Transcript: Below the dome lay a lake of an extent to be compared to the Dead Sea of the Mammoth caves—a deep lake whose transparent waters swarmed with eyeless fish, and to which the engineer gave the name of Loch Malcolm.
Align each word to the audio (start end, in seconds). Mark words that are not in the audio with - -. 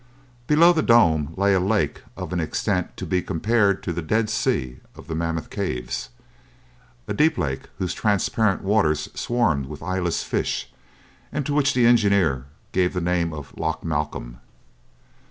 Below 0.47 0.73
the 0.73 0.81
dome 0.81 1.31
lay 1.37 1.53
a 1.53 1.59
lake 1.59 2.01
of 2.17 2.33
an 2.33 2.39
extent 2.39 2.97
to 2.97 3.05
be 3.05 3.21
compared 3.21 3.83
to 3.83 3.93
the 3.93 4.01
Dead 4.01 4.31
Sea 4.31 4.79
of 4.95 5.05
the 5.05 5.13
Mammoth 5.13 5.51
caves—a 5.51 7.13
deep 7.13 7.37
lake 7.37 7.69
whose 7.77 7.93
transparent 7.93 8.63
waters 8.63 9.09
swarmed 9.13 9.67
with 9.67 9.83
eyeless 9.83 10.23
fish, 10.23 10.73
and 11.31 11.45
to 11.45 11.53
which 11.53 11.75
the 11.75 11.85
engineer 11.85 12.45
gave 12.71 12.93
the 12.95 12.99
name 12.99 13.31
of 13.31 13.55
Loch 13.59 13.83
Malcolm. 13.83 14.39